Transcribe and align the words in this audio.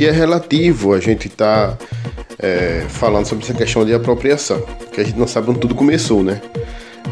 E 0.00 0.06
é 0.06 0.10
relativo 0.10 0.94
a 0.94 0.98
gente 0.98 1.26
estar 1.28 1.72
tá, 1.72 1.86
é, 2.38 2.86
falando 2.88 3.26
sobre 3.26 3.44
essa 3.44 3.52
questão 3.52 3.84
de 3.84 3.92
apropriação, 3.92 4.62
que 4.90 4.98
a 4.98 5.04
gente 5.04 5.18
não 5.18 5.26
sabe 5.26 5.50
onde 5.50 5.60
tudo 5.60 5.74
começou, 5.74 6.22
né? 6.22 6.40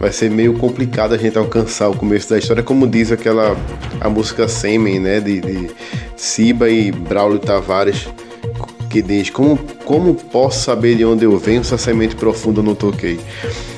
Vai 0.01 0.11
ser 0.11 0.31
meio 0.31 0.55
complicado 0.55 1.13
a 1.13 1.19
gente 1.19 1.37
alcançar 1.37 1.91
o 1.91 1.95
começo 1.95 2.31
da 2.31 2.39
história, 2.39 2.63
como 2.63 2.87
diz 2.87 3.13
aquela 3.13 3.55
a 4.01 4.09
música 4.09 4.49
Semen, 4.49 5.01
né? 5.01 5.21
De, 5.21 5.39
de 5.39 5.71
Siba 6.17 6.71
e 6.71 6.91
Braulio 6.91 7.39
Tavares, 7.39 8.09
que 8.89 9.03
diz 9.03 9.29
como, 9.29 9.59
como 9.85 10.15
posso 10.15 10.65
saber 10.65 10.97
de 10.97 11.05
onde 11.05 11.27
eu 11.27 11.37
venho 11.37 11.63
se 11.63 11.75
a 11.75 11.79
semente 11.79 12.17
profunda 12.17 12.63
não 12.63 12.75
toquei. 12.75 13.21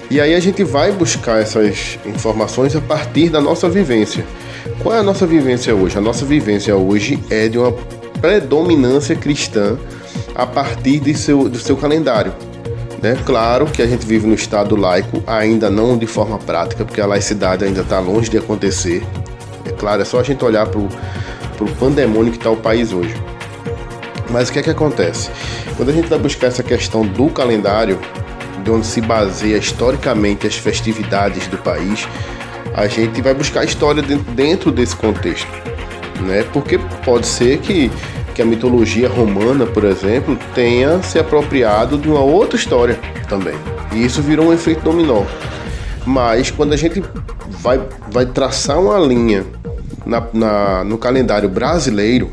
E 0.09 0.21
aí 0.21 0.37
a 0.37 0.41
gente 0.41 0.63
vai 0.63 0.93
buscar 0.93 1.41
essas 1.41 1.99
informações 2.07 2.77
a 2.77 2.81
partir 2.81 3.29
da 3.29 3.41
nossa 3.41 3.69
vivência. 3.69 4.25
Qual 4.85 4.95
é 4.95 5.01
a 5.01 5.03
nossa 5.03 5.27
vivência 5.27 5.75
hoje? 5.75 5.99
A 5.99 6.01
nossa 6.01 6.25
vivência 6.25 6.77
hoje 6.77 7.19
é 7.29 7.49
de 7.49 7.59
uma 7.59 7.75
predominância 8.21 9.15
cristã 9.17 9.79
a 10.35 10.47
partir 10.47 11.01
de 11.01 11.15
seu, 11.15 11.49
do 11.49 11.59
seu 11.59 11.77
calendário. 11.77 12.33
Né? 13.03 13.17
Claro 13.25 13.67
que 13.67 13.81
a 13.81 13.87
gente 13.87 14.07
vive 14.07 14.27
no 14.27 14.35
Estado 14.35 14.77
laico, 14.77 15.23
ainda 15.27 15.71
não 15.71 15.97
de 15.97 16.07
forma 16.07 16.39
prática, 16.39 16.85
porque 16.85 17.01
a 17.01 17.07
laicidade 17.07 17.65
ainda 17.65 17.81
está 17.81 17.99
longe 17.99 18.31
de 18.31 18.39
acontecer. 18.39 19.03
É 19.65 19.71
claro, 19.71 20.03
é 20.03 20.05
só 20.05 20.21
a 20.21 20.23
gente 20.23 20.45
olhar 20.45 20.67
para 20.67 20.79
o 20.79 21.71
pandemônio 21.79 22.33
que 22.33 22.39
está 22.39 22.51
o 22.51 22.57
país 22.57 22.93
hoje. 22.93 23.15
Mas 24.31 24.49
o 24.49 24.53
que 24.53 24.59
é 24.59 24.63
que 24.63 24.71
acontece? 24.71 25.31
Quando 25.77 25.89
a 25.89 25.93
gente 25.93 26.09
vai 26.09 26.19
buscar 26.19 26.49
essa 26.49 26.63
questão 26.63 27.05
do 27.05 27.29
calendário, 27.31 27.99
de 28.63 28.71
onde 28.71 28.87
se 28.87 29.01
baseia 29.01 29.57
historicamente 29.57 30.47
as 30.47 30.55
festividades 30.55 31.47
do 31.49 31.59
país, 31.59 32.07
a 32.75 32.87
gente 32.87 33.21
vai 33.21 33.35
buscar 33.35 33.61
a 33.61 33.65
história 33.65 34.03
dentro 34.03 34.71
desse 34.71 34.95
contexto, 34.95 35.49
né? 36.21 36.45
Porque 36.53 36.79
pode 37.05 37.27
ser 37.27 37.59
que, 37.59 37.91
que 38.41 38.43
a 38.43 38.47
mitologia 38.47 39.07
romana, 39.07 39.67
por 39.67 39.85
exemplo, 39.85 40.39
tenha 40.55 41.03
se 41.03 41.19
apropriado 41.19 41.99
de 41.99 42.09
uma 42.09 42.21
outra 42.21 42.57
história 42.57 42.99
também. 43.29 43.55
E 43.93 44.03
isso 44.03 44.23
virou 44.23 44.47
um 44.47 44.53
efeito 44.53 44.81
dominó. 44.83 45.25
Mas 46.07 46.51
quando 46.51 46.73
a 46.73 46.77
gente 46.77 47.05
vai, 47.51 47.79
vai 48.11 48.25
traçar 48.25 48.81
uma 48.81 48.99
linha 48.99 49.45
na, 50.07 50.27
na, 50.33 50.85
no 50.85 50.97
calendário 50.97 51.51
brasileiro, 51.51 52.33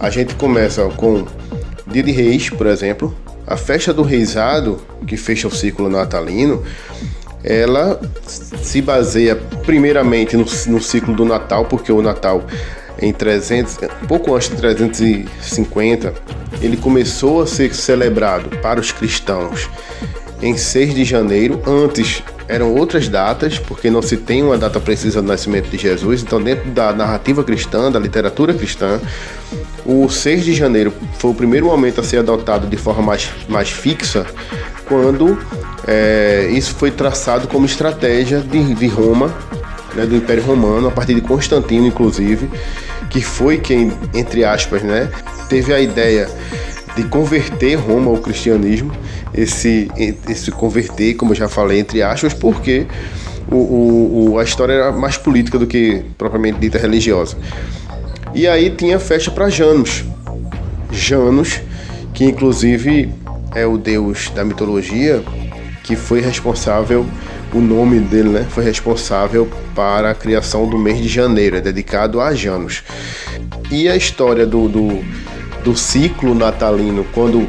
a 0.00 0.08
gente 0.08 0.34
começa 0.34 0.82
com 0.96 1.26
Dia 1.86 2.02
de 2.02 2.10
Reis, 2.10 2.48
por 2.48 2.66
exemplo, 2.66 3.14
a 3.46 3.56
festa 3.56 3.92
do 3.92 4.02
Reisado, 4.02 4.80
que 5.06 5.18
fecha 5.18 5.46
o 5.46 5.50
ciclo 5.50 5.90
natalino, 5.90 6.62
ela 7.44 8.00
se 8.26 8.80
baseia 8.80 9.36
primeiramente 9.36 10.38
no, 10.38 10.46
no 10.68 10.80
ciclo 10.80 11.14
do 11.14 11.26
Natal, 11.26 11.66
porque 11.66 11.92
o 11.92 12.00
Natal 12.00 12.44
em 13.00 13.12
300, 13.12 13.78
pouco 14.06 14.34
antes 14.34 14.48
de 14.48 14.56
350, 14.56 16.14
ele 16.60 16.76
começou 16.76 17.42
a 17.42 17.46
ser 17.46 17.74
celebrado 17.74 18.56
para 18.58 18.80
os 18.80 18.92
cristãos 18.92 19.68
em 20.42 20.56
6 20.56 20.94
de 20.94 21.04
janeiro. 21.04 21.60
Antes 21.66 22.22
eram 22.48 22.74
outras 22.74 23.08
datas, 23.08 23.58
porque 23.58 23.90
não 23.90 24.00
se 24.00 24.16
tem 24.16 24.42
uma 24.42 24.56
data 24.56 24.80
precisa 24.80 25.20
do 25.20 25.28
nascimento 25.28 25.68
de 25.68 25.76
Jesus. 25.76 26.22
Então, 26.22 26.42
dentro 26.42 26.70
da 26.70 26.92
narrativa 26.92 27.44
cristã, 27.44 27.90
da 27.92 27.98
literatura 27.98 28.54
cristã, 28.54 29.00
o 29.84 30.08
6 30.08 30.44
de 30.44 30.54
janeiro 30.54 30.92
foi 31.18 31.30
o 31.30 31.34
primeiro 31.34 31.66
momento 31.66 32.00
a 32.00 32.04
ser 32.04 32.18
adotado 32.18 32.66
de 32.66 32.76
forma 32.76 33.02
mais, 33.02 33.30
mais 33.48 33.70
fixa, 33.70 34.26
quando 34.86 35.38
é, 35.86 36.48
isso 36.50 36.74
foi 36.74 36.90
traçado 36.90 37.46
como 37.46 37.66
estratégia 37.66 38.40
de, 38.40 38.74
de 38.74 38.86
Roma, 38.86 39.32
né, 39.94 40.06
do 40.06 40.16
Império 40.16 40.42
Romano, 40.42 40.88
a 40.88 40.90
partir 40.90 41.14
de 41.14 41.20
Constantino, 41.20 41.86
inclusive, 41.86 42.48
que 43.10 43.20
foi 43.20 43.58
quem, 43.58 43.92
entre 44.14 44.44
aspas, 44.44 44.82
né, 44.82 45.10
teve 45.48 45.72
a 45.72 45.80
ideia 45.80 46.28
de 46.96 47.04
converter 47.04 47.76
Roma 47.76 48.10
ao 48.10 48.18
cristianismo, 48.18 48.92
esse, 49.32 49.88
esse 50.28 50.50
converter, 50.50 51.14
como 51.14 51.32
eu 51.32 51.36
já 51.36 51.48
falei, 51.48 51.80
entre 51.80 52.02
aspas, 52.02 52.34
porque 52.34 52.86
o, 53.50 54.32
o, 54.32 54.38
a 54.38 54.44
história 54.44 54.72
era 54.72 54.92
mais 54.92 55.16
política 55.16 55.58
do 55.58 55.66
que 55.66 56.02
propriamente 56.16 56.58
dita 56.58 56.78
religiosa. 56.78 57.36
E 58.34 58.46
aí 58.46 58.70
tinha 58.70 58.98
festa 58.98 59.30
para 59.30 59.48
Janus. 59.48 60.04
Janus, 60.90 61.60
que 62.12 62.24
inclusive 62.24 63.12
é 63.54 63.66
o 63.66 63.78
deus 63.78 64.30
da 64.30 64.44
mitologia 64.44 65.22
que 65.84 65.96
foi 65.96 66.20
responsável, 66.20 67.06
o 67.52 67.60
nome 67.60 68.00
dele 68.00 68.28
né, 68.28 68.46
foi 68.48 68.64
responsável 68.64 69.48
para 69.74 70.10
a 70.10 70.14
criação 70.14 70.68
do 70.68 70.78
mês 70.78 70.98
de 70.98 71.08
janeiro, 71.08 71.56
é 71.56 71.60
dedicado 71.60 72.20
a 72.20 72.34
Janus. 72.34 72.82
E 73.70 73.88
a 73.88 73.96
história 73.96 74.46
do, 74.46 74.68
do, 74.68 75.04
do 75.64 75.76
ciclo 75.76 76.34
natalino, 76.34 77.04
quando 77.12 77.46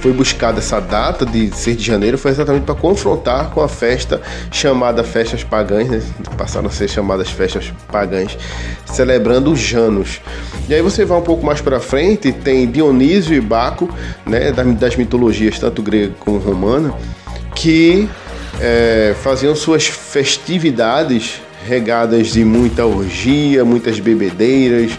foi 0.00 0.12
buscada 0.12 0.58
essa 0.58 0.80
data 0.80 1.26
de 1.26 1.50
6 1.54 1.76
de 1.76 1.84
janeiro 1.84 2.16
foi 2.16 2.30
exatamente 2.30 2.64
para 2.64 2.74
confrontar 2.74 3.50
com 3.50 3.60
a 3.60 3.68
festa 3.68 4.20
chamada 4.50 5.02
Festas 5.02 5.42
Pagãs, 5.42 5.88
né? 5.88 6.02
passaram 6.36 6.68
a 6.68 6.70
ser 6.70 6.88
chamadas 6.88 7.30
Festas 7.30 7.72
Pagãs, 7.90 8.38
celebrando 8.86 9.50
os 9.50 9.58
Janos. 9.58 10.20
E 10.68 10.74
aí 10.74 10.82
você 10.82 11.04
vai 11.04 11.18
um 11.18 11.22
pouco 11.22 11.44
mais 11.44 11.60
para 11.60 11.80
frente, 11.80 12.32
tem 12.32 12.70
Dionísio 12.70 13.34
e 13.34 13.40
Baco, 13.40 13.90
né? 14.24 14.52
das 14.52 14.96
mitologias 14.96 15.58
tanto 15.58 15.82
grega 15.82 16.14
como 16.20 16.38
romana, 16.38 16.94
que 17.54 18.08
é, 18.60 19.14
faziam 19.22 19.54
suas 19.54 19.86
festividades 19.86 21.40
regadas 21.66 22.28
de 22.28 22.44
muita 22.44 22.84
orgia, 22.84 23.64
muitas 23.64 24.00
bebedeiras, 24.00 24.92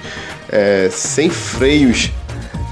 é, 0.52 0.90
sem 0.92 1.30
freios 1.30 2.12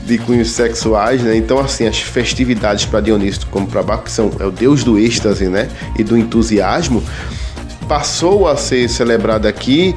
de 0.03 0.17
cunhos 0.17 0.51
sexuais, 0.51 1.21
né? 1.21 1.35
Então, 1.35 1.59
assim, 1.59 1.85
as 1.85 1.99
festividades 1.99 2.85
para 2.85 3.01
Dionísio, 3.01 3.45
como 3.51 3.67
para 3.67 3.83
Baco, 3.83 4.05
que 4.05 4.11
são 4.11 4.31
é 4.39 4.45
o 4.45 4.51
deus 4.51 4.83
do 4.83 4.97
êxtase, 4.97 5.47
né? 5.47 5.67
E 5.97 6.03
do 6.03 6.17
entusiasmo, 6.17 7.03
passou 7.87 8.47
a 8.47 8.55
ser 8.55 8.89
celebrado 8.89 9.47
aqui 9.47 9.95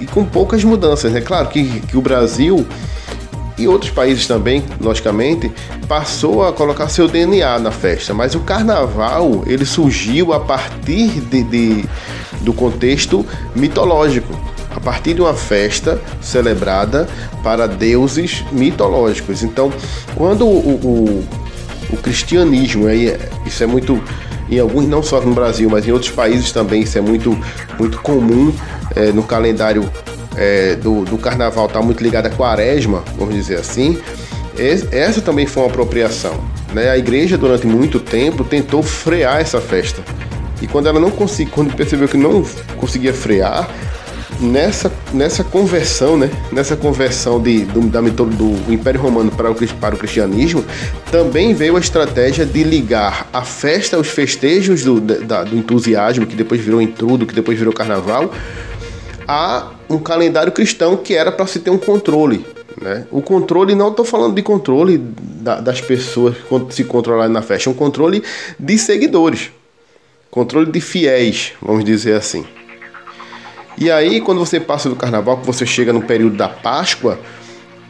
e 0.00 0.06
com 0.06 0.24
poucas 0.24 0.62
mudanças, 0.62 1.12
né? 1.12 1.20
Claro 1.20 1.48
que, 1.48 1.80
que 1.80 1.96
o 1.96 2.00
Brasil 2.00 2.64
e 3.58 3.66
outros 3.66 3.90
países 3.90 4.26
também, 4.26 4.64
logicamente, 4.80 5.50
passou 5.88 6.46
a 6.46 6.52
colocar 6.52 6.88
seu 6.88 7.08
DNA 7.08 7.58
na 7.58 7.70
festa. 7.70 8.14
Mas 8.14 8.34
o 8.34 8.40
carnaval 8.40 9.42
ele 9.46 9.64
surgiu 9.64 10.32
a 10.32 10.40
partir 10.40 11.08
de, 11.22 11.42
de 11.42 11.84
do 12.40 12.52
contexto 12.52 13.26
mitológico 13.54 14.32
a 14.74 14.80
partir 14.80 15.14
de 15.14 15.20
uma 15.20 15.34
festa 15.34 16.00
celebrada 16.20 17.08
para 17.42 17.66
deuses 17.66 18.44
mitológicos. 18.52 19.42
Então, 19.42 19.72
quando 20.14 20.46
o, 20.46 20.58
o, 20.58 21.28
o 21.90 21.96
cristianismo, 21.96 22.86
aí, 22.86 23.16
isso 23.44 23.64
é 23.64 23.66
muito 23.66 24.00
em 24.48 24.58
alguns, 24.58 24.86
não 24.86 25.02
só 25.02 25.20
no 25.20 25.34
Brasil, 25.34 25.68
mas 25.68 25.86
em 25.86 25.90
outros 25.90 26.12
países 26.12 26.52
também, 26.52 26.82
isso 26.82 26.96
é 26.96 27.00
muito, 27.00 27.36
muito 27.78 28.00
comum 28.00 28.52
é, 28.94 29.12
no 29.12 29.22
calendário 29.22 29.90
é, 30.38 30.76
do, 30.76 31.04
do 31.04 31.18
carnaval, 31.18 31.66
está 31.66 31.82
muito 31.82 32.02
ligado 32.02 32.26
à 32.26 32.30
quaresma, 32.30 33.02
vamos 33.16 33.34
dizer 33.34 33.58
assim. 33.58 33.98
Essa 34.90 35.20
também 35.20 35.46
foi 35.46 35.62
uma 35.62 35.68
apropriação. 35.68 36.34
Né? 36.72 36.90
A 36.90 36.98
igreja, 36.98 37.38
durante 37.38 37.66
muito 37.66 38.00
tempo, 38.00 38.44
tentou 38.44 38.82
frear 38.82 39.40
essa 39.40 39.60
festa. 39.60 40.02
E 40.60 40.66
quando 40.66 40.88
ela 40.88 40.98
não 40.98 41.10
conseguiu, 41.10 41.52
quando 41.54 41.74
percebeu 41.74 42.08
que 42.08 42.16
não 42.16 42.44
conseguia 42.76 43.12
frear, 43.12 43.68
nessa, 44.40 44.90
nessa 45.12 45.44
conversão, 45.44 46.16
né? 46.16 46.30
Nessa 46.52 46.76
conversão 46.76 47.40
de, 47.40 47.64
do, 47.64 47.80
da 47.82 48.00
do, 48.00 48.72
Império 48.72 49.00
Romano 49.00 49.30
para 49.30 49.50
o, 49.50 49.54
para 49.54 49.94
o 49.94 49.98
cristianismo, 49.98 50.64
também 51.10 51.54
veio 51.54 51.76
a 51.76 51.80
estratégia 51.80 52.44
de 52.44 52.62
ligar 52.64 53.28
a 53.32 53.42
festa, 53.42 53.98
os 53.98 54.08
festejos 54.08 54.82
do, 54.82 55.00
da, 55.00 55.44
do 55.44 55.56
entusiasmo, 55.56 56.26
que 56.26 56.36
depois 56.36 56.60
virou 56.60 56.80
intrudo, 56.80 57.26
que 57.26 57.34
depois 57.34 57.58
virou 57.58 57.72
carnaval, 57.72 58.32
a 59.28 59.72
um 59.90 59.98
calendário 59.98 60.50
cristão 60.50 60.96
que 60.96 61.14
era 61.14 61.30
para 61.30 61.46
se 61.46 61.60
ter 61.60 61.68
um 61.68 61.76
controle. 61.76 62.44
Né? 62.80 63.06
O 63.10 63.20
controle, 63.20 63.74
não 63.74 63.90
estou 63.90 64.04
falando 64.04 64.34
de 64.34 64.42
controle 64.42 64.96
da, 64.98 65.60
das 65.60 65.80
pessoas 65.82 66.34
se 66.70 66.84
controlarem 66.84 67.32
na 67.32 67.42
festa, 67.42 67.68
é 67.68 67.72
um 67.72 67.76
controle 67.76 68.22
de 68.58 68.78
seguidores, 68.78 69.50
controle 70.30 70.70
de 70.70 70.80
fiéis, 70.80 71.52
vamos 71.60 71.84
dizer 71.84 72.14
assim. 72.14 72.46
E 73.76 73.90
aí, 73.90 74.20
quando 74.20 74.38
você 74.38 74.58
passa 74.58 74.88
do 74.88 74.96
carnaval, 74.96 75.36
que 75.36 75.46
você 75.46 75.64
chega 75.64 75.92
no 75.92 76.02
período 76.02 76.36
da 76.36 76.48
Páscoa, 76.48 77.18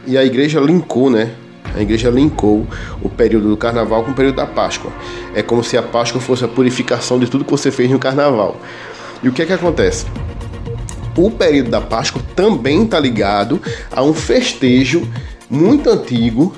e 0.07 0.19
a 0.19 0.25
igreja 0.25 0.61
linkou, 0.61 1.11
né? 1.11 1.35
A 1.75 1.81
igreja 1.81 2.11
linkou 2.11 2.67
o 3.03 3.09
período 3.09 3.49
do 3.49 3.57
carnaval 3.57 4.05
com 4.05 4.11
o 4.11 4.15
período 4.15 4.37
da 4.37 4.47
Páscoa. 4.47 4.91
É 5.35 5.43
como 5.43 5.63
se 5.63 5.77
a 5.77 5.83
Páscoa 5.83 6.21
fosse 6.21 6.45
a 6.45 6.49
purificação 6.49 7.19
de 7.19 7.27
tudo 7.27 7.45
que 7.45 7.51
você 7.51 7.71
fez 7.71 7.91
no 7.91 7.99
carnaval. 7.99 8.57
E 9.23 9.29
o 9.29 9.33
que 9.33 9.43
é 9.43 9.47
que 9.47 9.53
acontece? 9.53 10.07
O 11.19 11.31
período 11.31 11.71
da 11.71 11.81
Páscoa 11.81 12.23
também 12.37 12.85
está 12.85 12.99
ligado 12.99 13.61
a 13.91 14.03
um 14.03 14.15
festejo 14.15 15.07
muito 15.51 15.91
antigo 15.91 16.55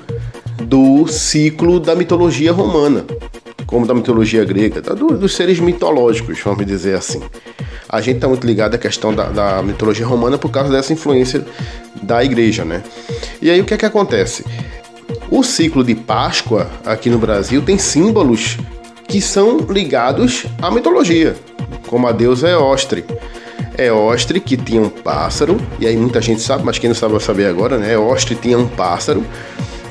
do 0.61 1.07
ciclo 1.07 1.79
da 1.79 1.95
mitologia 1.95 2.51
romana, 2.51 3.03
como 3.65 3.87
da 3.87 3.93
mitologia 3.93 4.45
grega, 4.45 4.81
tá? 4.81 4.93
dos 4.93 5.35
seres 5.35 5.59
mitológicos, 5.59 6.39
vamos 6.43 6.65
dizer 6.65 6.95
assim 6.95 7.21
a 7.91 7.99
gente 7.99 8.15
está 8.15 8.27
muito 8.27 8.47
ligado 8.47 8.75
à 8.75 8.77
questão 8.77 9.13
da, 9.13 9.25
da, 9.25 9.61
mitologia 9.61 10.05
romana 10.05 10.37
por 10.37 10.49
causa 10.49 10.71
dessa 10.71 10.93
influência 10.93 11.45
da 12.01 12.23
igreja, 12.23 12.63
né? 12.63 12.81
E 13.41 13.51
aí 13.51 13.59
o 13.59 13.65
que 13.65 13.73
é 13.73 13.77
que 13.77 13.85
acontece? 13.85 14.45
O 15.29 15.43
ciclo 15.43 15.83
de 15.83 15.93
Páscoa 15.93 16.69
aqui 16.85 17.09
no 17.09 17.17
Brasil 17.17 17.61
tem 17.61 17.77
símbolos 17.77 18.57
que 19.09 19.19
são 19.19 19.57
ligados 19.69 20.45
à 20.61 20.71
mitologia, 20.71 21.35
como 21.87 22.07
a 22.07 22.13
deusa 22.13 22.47
Eostre. 22.47 23.03
Eostre 23.77 24.39
que 24.39 24.57
tinha 24.57 24.81
um 24.81 24.89
pássaro, 24.89 25.57
e 25.79 25.87
aí 25.87 25.95
muita 25.95 26.21
gente 26.21 26.41
sabe, 26.41 26.63
mas 26.63 26.77
quem 26.77 26.89
não 26.89 26.95
sabe 26.95 27.13
vai 27.13 27.21
saber 27.21 27.47
agora, 27.47 27.77
né? 27.77 27.93
Eostre 27.93 28.35
tinha 28.35 28.57
um 28.57 28.67
pássaro, 28.67 29.25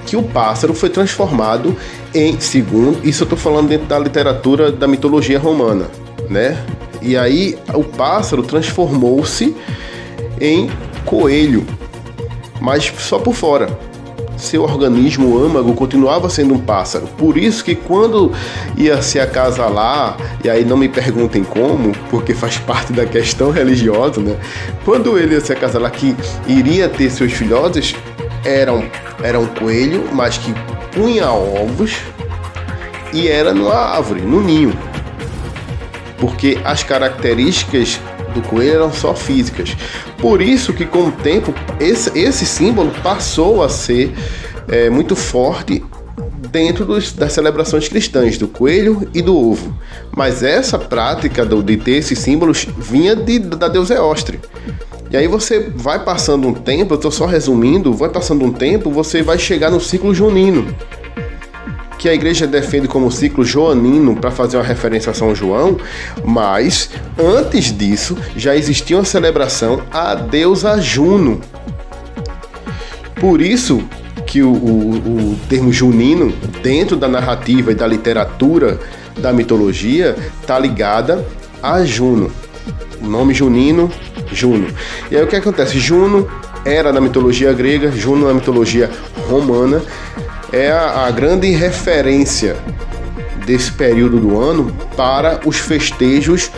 que 0.07 0.17
o 0.17 0.23
pássaro 0.23 0.75
foi 0.75 0.91
transformado 0.91 1.77
em, 2.15 2.39
segundo, 2.41 2.99
isso 3.07 3.23
eu 3.23 3.27
estou 3.27 3.39
falando 3.39 3.69
dentro 3.69 3.87
da 3.87 3.99
literatura 3.99 4.71
da 4.73 4.89
mitologia 4.89 5.39
romana, 5.39 5.87
né? 6.29 6.63
E 7.01 7.17
aí 7.17 7.59
o 7.75 7.83
pássaro 7.83 8.43
transformou-se 8.43 9.55
em 10.41 10.71
coelho, 11.05 11.67
mas 12.61 12.93
só 12.99 13.19
por 13.19 13.35
fora. 13.35 13.90
Seu 14.41 14.63
organismo 14.63 15.39
âmago 15.39 15.75
continuava 15.75 16.31
sendo 16.31 16.55
um 16.55 16.59
pássaro. 16.59 17.07
Por 17.19 17.37
isso 17.37 17.63
que 17.63 17.75
quando 17.75 18.33
ia 18.77 19.03
se 19.03 19.21
acasalar, 19.21 20.17
e 20.43 20.49
aí 20.49 20.65
não 20.65 20.77
me 20.77 20.89
perguntem 20.89 21.45
como, 21.45 21.93
porque 22.11 22.33
faz 22.33 22.57
parte 22.57 22.93
da 22.93 23.05
questão 23.05 23.51
religiosa, 23.51 24.21
né? 24.21 24.37
Quando 24.85 25.19
ele 25.19 25.35
ia 25.35 25.41
se 25.41 25.53
acasalar 25.53 25.93
que 25.93 26.17
iria 26.49 26.89
ter 26.89 27.11
seus 27.11 27.33
filhotes, 27.33 27.95
era 28.45 28.73
um, 28.73 28.89
era 29.23 29.39
um 29.39 29.47
coelho, 29.47 30.09
mas 30.13 30.39
que 30.39 30.55
punha 30.93 31.31
ovos 31.31 31.99
e 33.13 33.29
era 33.29 33.53
numa 33.53 33.75
árvore, 33.75 34.23
no 34.23 34.41
ninho. 34.41 34.73
Porque 36.19 36.59
as 36.65 36.83
características 36.83 38.01
do 38.31 38.43
coelho 38.43 38.75
eram 38.75 38.93
só 38.93 39.15
físicas. 39.15 39.77
Por 40.19 40.41
isso 40.41 40.73
que 40.73 40.85
com 40.85 41.09
o 41.09 41.13
tempo 41.13 41.55
esse, 41.79 42.17
esse 42.19 42.47
símbolo 42.47 42.91
passou 43.03 43.63
a 43.63 43.69
ser 43.69 44.13
é, 44.69 44.89
muito 44.89 45.15
forte 45.17 45.83
dentro 46.51 46.85
dos, 46.85 47.13
das 47.13 47.33
celebrações 47.33 47.89
cristãs, 47.89 48.37
do 48.37 48.49
coelho 48.49 49.09
e 49.15 49.23
do 49.23 49.37
ovo. 49.37 49.77
Mas 50.17 50.43
essa 50.43 50.79
prática 50.79 51.45
do, 51.45 51.63
de 51.63 51.77
ter 51.77 51.93
esses 51.93 52.19
símbolos 52.19 52.67
vinha 52.79 53.15
de, 53.15 53.39
da 53.39 53.69
deusa 53.69 53.95
Eostre. 53.95 54.41
E 55.11 55.17
aí 55.17 55.27
você 55.27 55.71
vai 55.75 56.05
passando 56.05 56.47
um 56.47 56.55
tempo, 56.55 56.95
eu 56.95 56.97
estou 56.97 57.11
só 57.11 57.27
resumindo, 57.27 57.93
vai 57.93 58.09
passando 58.09 58.45
um 58.45 58.53
tempo, 58.53 58.91
você 58.91 59.23
vai 59.23 59.39
chegar 59.39 59.71
no 59.71 59.81
ciclo 59.81 60.15
junino, 60.15 60.73
que 62.01 62.09
a 62.09 62.15
igreja 62.15 62.47
defende 62.47 62.89
como 62.89 63.13
ciclo 63.13 63.45
joanino 63.45 64.17
para 64.17 64.31
fazer 64.31 64.57
uma 64.57 64.65
referência 64.65 65.11
a 65.11 65.15
São 65.15 65.35
João, 65.35 65.77
mas 66.25 66.89
antes 67.19 67.77
disso 67.77 68.17
já 68.35 68.57
existia 68.57 68.97
uma 68.97 69.05
celebração 69.05 69.83
à 69.93 70.15
deusa 70.15 70.81
Juno. 70.81 71.43
Por 73.17 73.43
isso 73.43 73.83
que 74.27 74.43
o, 74.43 74.51
o, 74.51 75.33
o 75.33 75.39
termo 75.47 75.71
junino, 75.71 76.33
dentro 76.63 76.97
da 76.97 77.07
narrativa 77.07 77.71
e 77.71 77.75
da 77.75 77.87
literatura 77.87 78.81
da 79.19 79.31
mitologia, 79.31 80.17
está 80.41 80.59
ligada 80.59 81.23
a 81.63 81.85
Juno. 81.85 82.33
O 83.03 83.07
nome 83.07 83.35
junino, 83.35 83.93
Juno. 84.33 84.69
E 85.11 85.17
aí 85.19 85.23
o 85.23 85.27
que 85.27 85.37
acontece? 85.37 85.79
Juno 85.79 86.27
era 86.65 86.95
na 86.95 87.01
mitologia 87.01 87.53
grega, 87.53 87.93
Juno 87.93 88.27
na 88.27 88.33
mitologia 88.33 88.91
romana, 89.29 89.83
é 90.53 90.71
a, 90.71 91.07
a 91.07 91.11
grande 91.11 91.51
referência 91.51 92.57
desse 93.47 93.73
período 93.73 94.19
do 94.19 94.39
ano 94.39 94.75
para 94.97 95.41
os 95.47 95.57
festejos 95.57 96.51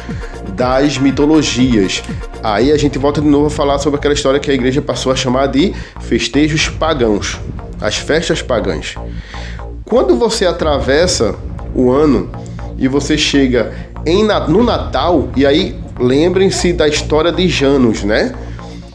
das 0.54 0.98
mitologias. 0.98 2.02
Aí 2.42 2.72
a 2.72 2.76
gente 2.76 2.98
volta 2.98 3.20
de 3.20 3.28
novo 3.28 3.46
a 3.46 3.50
falar 3.50 3.78
sobre 3.78 3.98
aquela 3.98 4.14
história 4.14 4.40
que 4.40 4.50
a 4.50 4.54
igreja 4.54 4.82
passou 4.82 5.12
a 5.12 5.16
chamar 5.16 5.46
de 5.46 5.74
festejos 6.00 6.68
pagãos, 6.68 7.38
as 7.80 7.96
festas 7.96 8.42
pagãs. 8.42 8.94
Quando 9.84 10.16
você 10.16 10.46
atravessa 10.46 11.34
o 11.74 11.90
ano 11.90 12.30
e 12.78 12.88
você 12.88 13.16
chega 13.16 13.72
em, 14.04 14.24
no 14.48 14.64
Natal, 14.64 15.28
e 15.36 15.46
aí 15.46 15.78
lembrem-se 15.98 16.72
da 16.72 16.88
história 16.88 17.30
de 17.30 17.48
Janos, 17.48 18.02
né? 18.02 18.34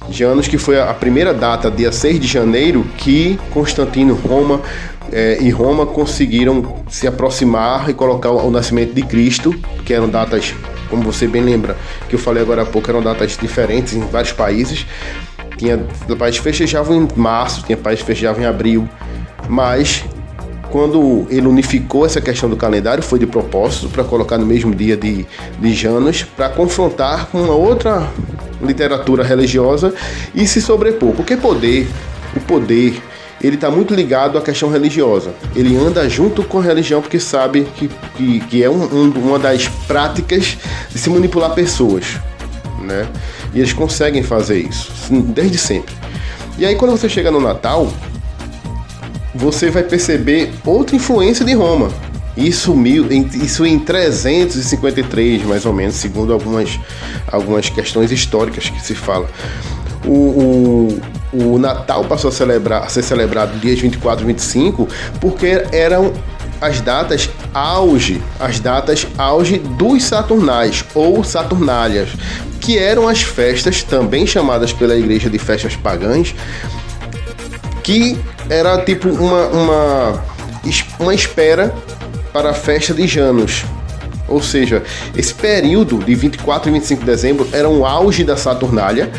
Janos, 0.09 0.47
que 0.47 0.57
foi 0.57 0.79
a 0.79 0.93
primeira 0.93 1.33
data, 1.33 1.69
dia 1.69 1.91
6 1.91 2.19
de 2.19 2.27
janeiro, 2.27 2.85
que 2.97 3.39
Constantino 3.51 4.13
Roma 4.15 4.61
é, 5.11 5.37
e 5.41 5.49
Roma 5.49 5.85
conseguiram 5.85 6.83
se 6.89 7.07
aproximar 7.07 7.89
e 7.89 7.93
colocar 7.93 8.31
o, 8.31 8.47
o, 8.47 8.51
nascimento 8.51 8.93
de 8.93 9.01
Cristo, 9.01 9.53
que 9.85 9.93
eram 9.93 10.09
datas, 10.09 10.53
como 10.89 11.03
você 11.03 11.27
bem 11.27 11.41
lembra, 11.41 11.77
que 12.09 12.15
eu 12.15 12.19
falei 12.19 12.41
agora 12.43 12.63
há 12.63 12.65
pouco, 12.65 12.89
eram 12.89 13.01
datas 13.01 13.37
diferentes 13.37 13.93
em 13.93 14.01
vários 14.01 14.33
países. 14.33 14.85
Tinha 15.57 15.79
países 16.17 16.39
festejavam 16.39 16.95
em 16.95 17.07
março, 17.15 17.63
tinha 17.63 17.77
países 17.77 18.05
festejavam 18.05 18.43
em 18.43 18.45
abril, 18.45 18.87
mas 19.49 20.05
quando 20.71 21.25
ele 21.29 21.47
unificou 21.47 22.05
essa 22.05 22.19
questão 22.21 22.49
do 22.49 22.55
calendário, 22.55 23.03
foi 23.03 23.19
de 23.19 23.25
propósito 23.25 23.89
para 23.89 24.03
colocar 24.03 24.37
no 24.37 24.45
mesmo 24.45 24.73
dia 24.73 24.97
de, 24.97 25.25
de 25.59 25.73
Janos, 25.73 26.23
para 26.23 26.49
confrontar 26.49 27.27
com 27.27 27.41
uma 27.41 27.53
outra 27.53 28.07
literatura 28.61 29.23
religiosa 29.23 29.93
e 30.35 30.47
se 30.47 30.61
sobrepor. 30.61 31.13
Porque 31.13 31.37
poder, 31.37 31.87
o 32.35 32.39
poder, 32.41 33.01
ele 33.41 33.55
está 33.55 33.69
muito 33.69 33.93
ligado 33.93 34.37
à 34.37 34.41
questão 34.41 34.69
religiosa. 34.69 35.33
Ele 35.55 35.77
anda 35.77 36.07
junto 36.09 36.43
com 36.43 36.59
a 36.59 36.63
religião 36.63 37.01
porque 37.01 37.19
sabe 37.19 37.67
que, 37.75 37.89
que, 38.15 38.39
que 38.41 38.63
é 38.63 38.69
um, 38.69 38.83
um, 38.83 39.09
uma 39.11 39.39
das 39.39 39.67
práticas 39.87 40.57
de 40.89 40.99
se 40.99 41.09
manipular 41.09 41.53
pessoas, 41.53 42.17
né? 42.81 43.07
E 43.53 43.59
eles 43.59 43.73
conseguem 43.73 44.23
fazer 44.23 44.59
isso 44.59 44.91
desde 45.11 45.57
sempre. 45.57 45.95
E 46.57 46.65
aí 46.65 46.75
quando 46.75 46.91
você 46.91 47.07
chega 47.07 47.31
no 47.31 47.39
Natal, 47.39 47.87
você 49.37 49.69
vai 49.69 49.83
perceber 49.83 50.51
outra 50.65 50.95
influência 50.95 51.45
de 51.45 51.53
Roma. 51.53 51.89
Isso, 52.35 52.75
mil, 52.75 53.07
isso 53.11 53.65
em 53.65 53.79
353, 53.79 55.43
mais 55.43 55.65
ou 55.65 55.73
menos, 55.73 55.95
segundo 55.95 56.31
algumas, 56.31 56.79
algumas 57.31 57.67
questões 57.69 58.11
históricas 58.11 58.69
que 58.69 58.79
se 58.81 58.93
fala. 58.93 59.27
O, 60.05 60.11
o, 60.11 61.01
o 61.33 61.57
Natal 61.57 62.05
passou 62.05 62.29
a, 62.29 62.31
celebrar, 62.31 62.83
a 62.83 62.89
ser 62.89 63.03
celebrado 63.03 63.59
dias 63.59 63.79
24 63.79 64.23
e 64.23 64.27
25 64.27 64.87
porque 65.19 65.65
eram 65.71 66.13
as 66.61 66.79
datas 66.79 67.29
auge, 67.53 68.21
as 68.39 68.59
datas 68.59 69.07
auge 69.17 69.57
dos 69.57 70.03
Saturnais 70.03 70.83
ou 70.93 71.23
Saturnálias, 71.23 72.09
que 72.59 72.77
eram 72.77 73.07
as 73.07 73.21
festas 73.21 73.83
também 73.83 74.25
chamadas 74.25 74.73
pela 74.73 74.95
igreja 74.95 75.29
de 75.29 75.37
festas 75.37 75.75
pagãs, 75.75 76.33
que 77.83 78.17
era 78.49 78.77
tipo 78.83 79.09
uma, 79.09 79.47
uma, 79.47 80.23
uma 80.99 81.13
espera 81.13 81.73
para 82.31 82.51
a 82.51 82.53
festa 82.53 82.93
de 82.93 83.07
Janos. 83.07 83.65
Ou 84.27 84.41
seja, 84.41 84.83
esse 85.15 85.33
período 85.33 85.99
de 85.99 86.13
24 86.13 86.69
e 86.69 86.73
25 86.73 86.99
de 86.99 87.05
dezembro 87.05 87.47
era 87.51 87.69
um 87.69 87.85
auge 87.85 88.23
da 88.23 88.35
Saturnália. 88.35 89.09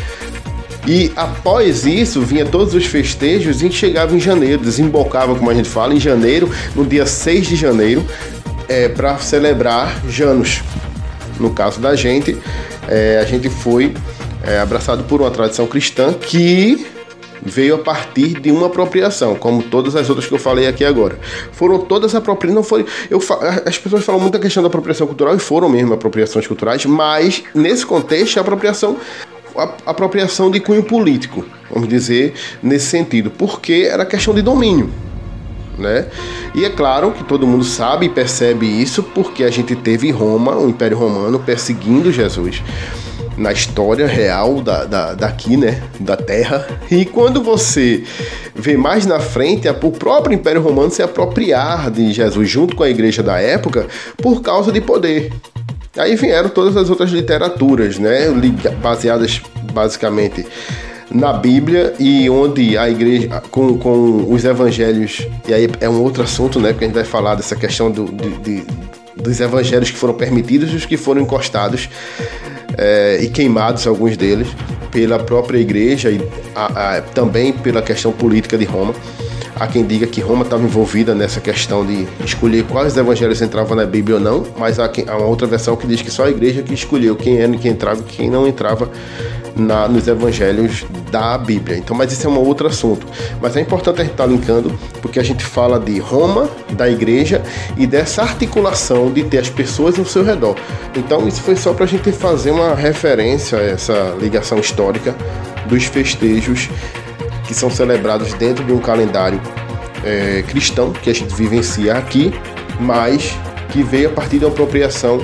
E 0.87 1.11
após 1.15 1.85
isso, 1.85 2.21
vinha 2.21 2.45
todos 2.45 2.73
os 2.73 2.85
festejos 2.85 3.61
e 3.61 3.71
chegava 3.71 4.15
em 4.15 4.19
janeiro, 4.19 4.61
desembocava, 4.61 5.35
como 5.35 5.49
a 5.49 5.53
gente 5.53 5.69
fala, 5.69 5.93
em 5.93 5.99
janeiro, 5.99 6.49
no 6.75 6.85
dia 6.85 7.05
6 7.05 7.47
de 7.47 7.55
janeiro, 7.55 8.05
é, 8.67 8.87
para 8.87 9.17
celebrar 9.17 10.01
Janos. 10.07 10.61
No 11.39 11.51
caso 11.51 11.79
da 11.79 11.95
gente, 11.95 12.37
é, 12.87 13.19
a 13.21 13.25
gente 13.25 13.49
foi 13.49 13.93
é, 14.43 14.59
abraçado 14.59 15.03
por 15.03 15.21
uma 15.21 15.31
tradição 15.31 15.65
cristã 15.67 16.13
que 16.13 16.85
veio 17.41 17.75
a 17.75 17.77
partir 17.79 18.39
de 18.39 18.51
uma 18.51 18.67
apropriação, 18.67 19.35
como 19.35 19.63
todas 19.63 19.95
as 19.95 20.09
outras 20.09 20.27
que 20.27 20.33
eu 20.33 20.39
falei 20.39 20.67
aqui 20.67 20.83
agora. 20.83 21.17
Foram 21.51 21.79
todas 21.79 22.15
apropriadas, 22.15 22.55
não 22.55 22.63
foi, 22.63 22.85
eu 23.09 23.19
as 23.65 23.77
pessoas 23.77 24.03
falam 24.03 24.21
muito 24.21 24.33
da 24.33 24.39
questão 24.39 24.63
da 24.63 24.67
apropriação 24.67 25.07
cultural 25.07 25.35
e 25.35 25.39
foram 25.39 25.69
mesmo 25.69 25.93
apropriações 25.93 26.47
culturais, 26.47 26.85
mas 26.85 27.43
nesse 27.53 27.85
contexto 27.85 28.37
a 28.37 28.41
apropriação 28.41 28.97
a 29.55 29.91
apropriação 29.91 30.49
de 30.49 30.59
cunho 30.59 30.83
político, 30.83 31.45
vamos 31.69 31.89
dizer, 31.89 32.33
nesse 32.63 32.85
sentido, 32.85 33.29
porque 33.29 33.87
era 33.91 34.05
questão 34.05 34.33
de 34.33 34.41
domínio. 34.41 34.89
Né? 35.77 36.07
E 36.53 36.65
é 36.65 36.69
claro 36.69 37.11
que 37.11 37.23
todo 37.23 37.47
mundo 37.47 37.63
sabe 37.63 38.05
e 38.05 38.09
percebe 38.09 38.65
isso 38.65 39.01
porque 39.01 39.43
a 39.43 39.49
gente 39.49 39.75
teve 39.75 40.11
Roma, 40.11 40.55
o 40.55 40.69
Império 40.69 40.97
Romano, 40.97 41.39
perseguindo 41.39 42.11
Jesus 42.11 42.61
na 43.39 43.53
história 43.53 44.05
real 44.05 44.61
da, 44.61 44.83
da, 44.83 45.13
daqui, 45.13 45.55
né? 45.55 45.81
Da 45.99 46.17
Terra. 46.17 46.67
E 46.91 47.05
quando 47.05 47.41
você 47.41 48.03
vê 48.53 48.75
mais 48.75 49.05
na 49.05 49.19
frente, 49.19 49.67
é 49.67 49.71
o 49.71 49.91
próprio 49.91 50.35
Império 50.35 50.61
Romano 50.61 50.91
se 50.91 51.01
apropriar 51.01 51.89
de 51.89 52.11
Jesus 52.11 52.49
junto 52.49 52.75
com 52.75 52.83
a 52.83 52.89
igreja 52.89 53.23
da 53.23 53.39
época 53.39 53.87
por 54.17 54.41
causa 54.41 54.71
de 54.71 54.81
poder. 54.81 55.31
Aí 55.97 56.15
vieram 56.15 56.49
todas 56.49 56.75
as 56.77 56.89
outras 56.89 57.09
literaturas, 57.11 57.97
né? 57.97 58.27
Baseadas 58.81 59.41
basicamente 59.73 60.45
na 61.09 61.33
Bíblia 61.33 61.93
e 61.97 62.29
onde 62.29 62.77
a 62.77 62.89
igreja, 62.89 63.41
com, 63.49 63.77
com 63.77 64.31
os 64.31 64.45
evangelhos, 64.45 65.27
e 65.47 65.53
aí 65.53 65.67
é 65.79 65.89
um 65.89 66.01
outro 66.01 66.23
assunto, 66.23 66.59
né? 66.59 66.71
Porque 66.71 66.85
a 66.85 66.87
gente 66.87 66.95
vai 66.95 67.05
falar 67.05 67.35
dessa 67.35 67.55
questão 67.55 67.89
do, 67.89 68.05
de, 68.05 68.37
de, 68.37 68.63
dos 69.15 69.39
evangelhos 69.39 69.89
que 69.89 69.97
foram 69.97 70.13
permitidos 70.13 70.71
e 70.71 70.75
os 70.75 70.85
que 70.85 70.97
foram 70.97 71.21
encostados 71.21 71.89
é, 72.79 73.19
e 73.21 73.27
queimados, 73.27 73.85
alguns 73.85 74.15
deles, 74.15 74.47
pela 74.89 75.19
própria 75.19 75.59
igreja 75.59 76.09
e 76.09 76.21
a, 76.55 76.97
a, 76.97 77.01
também 77.01 77.51
pela 77.51 77.81
questão 77.81 78.11
política 78.11 78.57
de 78.57 78.65
Roma. 78.65 78.93
Há 79.59 79.67
quem 79.67 79.85
diga 79.85 80.07
que 80.07 80.21
Roma 80.21 80.43
estava 80.43 80.63
envolvida 80.63 81.13
nessa 81.13 81.41
questão 81.41 81.85
de 81.85 82.07
escolher 82.23 82.63
quais 82.63 82.95
evangelhos 82.95 83.41
entravam 83.41 83.75
na 83.75 83.85
Bíblia 83.85 84.15
ou 84.15 84.21
não, 84.21 84.45
mas 84.57 84.79
há, 84.79 84.87
quem, 84.87 85.03
há 85.05 85.17
uma 85.17 85.25
outra 85.25 85.45
versão 85.45 85.75
que 85.75 85.85
diz 85.85 86.01
que 86.01 86.09
só 86.09 86.23
a 86.23 86.29
igreja 86.29 86.61
que 86.61 86.73
escolheu 86.73 87.13
quem 87.17 87.39
era 87.39 87.53
e 87.53 87.57
quem 87.57 87.71
entrava 87.71 87.99
e 87.99 88.03
quem 88.03 88.29
não 88.29 88.47
entrava 88.47 88.89
na, 89.59 89.87
nos 89.87 90.07
evangelhos 90.07 90.85
da 91.11 91.37
Bíblia. 91.37 91.77
Então, 91.77 91.95
mas 91.95 92.11
isso 92.11 92.25
é 92.25 92.29
um 92.29 92.37
outro 92.39 92.67
assunto. 92.67 93.05
Mas 93.41 93.55
é 93.55 93.61
importante 93.61 94.01
a 94.01 94.03
gente 94.03 94.13
estar 94.13 94.25
tá 94.25 94.29
linkando, 94.29 94.77
porque 95.01 95.19
a 95.19 95.23
gente 95.23 95.43
fala 95.43 95.79
de 95.79 95.99
Roma, 95.99 96.49
da 96.71 96.89
igreja 96.89 97.41
e 97.77 97.85
dessa 97.85 98.21
articulação 98.21 99.11
de 99.11 99.23
ter 99.23 99.39
as 99.39 99.49
pessoas 99.49 99.99
ao 99.99 100.05
seu 100.05 100.23
redor. 100.23 100.55
Então, 100.95 101.27
isso 101.27 101.41
foi 101.41 101.55
só 101.55 101.73
para 101.73 101.85
a 101.85 101.87
gente 101.87 102.11
fazer 102.11 102.51
uma 102.51 102.73
referência 102.75 103.57
a 103.57 103.61
essa 103.61 104.15
ligação 104.19 104.59
histórica 104.59 105.15
dos 105.67 105.85
festejos 105.85 106.69
que 107.47 107.53
são 107.53 107.69
celebrados 107.69 108.33
dentro 108.33 108.63
de 108.63 108.71
um 108.71 108.79
calendário 108.79 109.41
é, 110.03 110.43
cristão 110.47 110.91
que 110.93 111.09
a 111.09 111.13
gente 111.13 111.33
vivencia 111.33 111.93
aqui, 111.93 112.33
mas 112.79 113.35
que 113.69 113.83
veio 113.83 114.09
a 114.09 114.11
partir 114.13 114.39
da 114.39 114.47
apropriação 114.47 115.19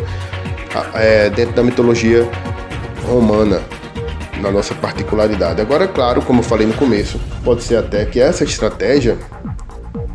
é, 0.94 1.30
dentro 1.30 1.54
da 1.54 1.64
mitologia 1.64 2.28
romana 3.08 3.62
na 4.46 4.52
nossa 4.52 4.76
particularidade. 4.76 5.60
Agora, 5.60 5.88
claro, 5.88 6.22
como 6.22 6.40
eu 6.40 6.44
falei 6.44 6.68
no 6.68 6.74
começo, 6.74 7.20
pode 7.44 7.64
ser 7.64 7.78
até 7.78 8.06
que 8.06 8.20
essa 8.20 8.44
estratégia 8.44 9.18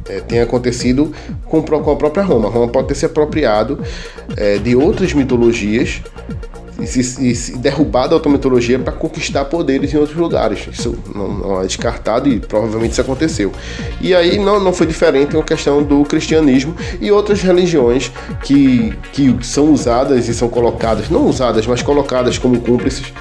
é, 0.09 0.21
tenha 0.21 0.45
acontecido 0.45 1.13
com, 1.47 1.63
com, 1.63 1.91
a 1.91 1.97
própria 1.97 2.23
Roma. 2.23 2.49
Roma 2.49 2.69
pode 2.69 2.89
ter 2.89 2.95
se 2.95 3.07
apropriado 3.07 3.81
é, 4.37 4.59
de 4.59 4.77
outras 4.77 5.13
mitologias 5.13 6.01
e 6.81 6.87
se, 6.87 7.31
e 7.31 7.35
se 7.35 7.59
derrubado 7.59 8.15
a 8.15 8.19
automitologia 8.19 8.79
para 8.79 8.93
conquistar 8.93 9.45
poderes 9.47 9.93
em 9.93 9.99
outros 9.99 10.17
lugares. 10.17 10.67
Isso 10.73 10.97
não, 11.15 11.29
não, 11.29 11.61
é 11.61 11.67
descartado 11.67 12.29
e 12.29 12.39
provavelmente 12.39 12.93
isso 12.93 13.01
aconteceu. 13.01 13.53
E 14.01 14.15
aí 14.15 14.39
não, 14.39 14.61
não 14.61 14.73
foi 14.73 14.87
diferente 14.87 15.35
com 15.35 15.41
a 15.41 15.45
questão 15.45 15.83
do 15.83 16.05
cristianismo 16.05 16.75
e 17.01 17.11
outras 17.11 17.43
religiões 17.43 18.13
que, 18.43 18.95
que 19.13 19.37
são 19.43 19.73
usadas 19.73 20.29
e 20.29 20.35
são 20.35 20.49
colocadas, 20.49 21.11
não 21.11 21.27
usadas, 21.27 21.67
mas 21.67 21.83
colocadas 21.83 22.39
como 22.39 22.61
cúmplices 22.61 23.13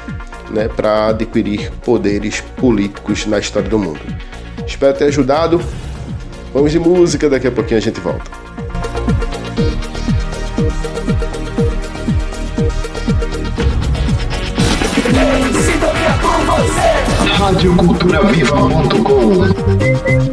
né, 0.49 0.67
para 0.67 1.07
adquirir 1.07 1.71
poderes 1.83 2.41
políticos 2.57 3.25
na 3.25 3.39
história 3.39 3.69
do 3.69 3.79
mundo. 3.79 3.99
Espero 4.65 4.97
ter 4.97 5.05
ajudado. 5.05 5.61
Vamos 6.53 6.71
de 6.71 6.79
música, 6.79 7.29
daqui 7.29 7.47
a 7.47 7.51
pouquinho 7.51 7.77
a 7.77 7.81
gente 7.81 7.99
volta. 7.99 8.31
Rádio 17.37 17.75
Cultura 17.75 18.21
Viva.com 18.23 20.28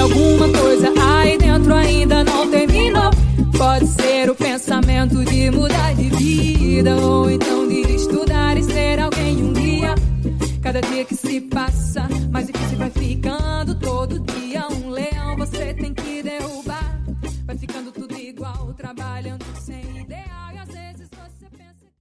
alguma 0.00 0.48
coisa 0.48 0.92
aí 0.98 1.36
dentro 1.36 1.74
ainda 1.74 2.24
não 2.24 2.50
terminou. 2.50 3.10
Pode 3.56 3.86
ser 3.86 4.30
o 4.30 4.34
pensamento 4.34 5.22
de 5.24 5.50
mudar 5.50 5.94
de 5.94 6.08
vida, 6.08 6.96
ou 6.96 7.30
então 7.30 7.68
de 7.68 7.80
estudar 7.94 8.56
e 8.56 8.62
ser 8.62 8.98
alguém 8.98 9.36
um 9.36 9.52
dia. 9.52 9.94
Cada 10.62 10.80
dia 10.80 11.04
que 11.04 11.14
se 11.14 11.40
passa, 11.40 12.08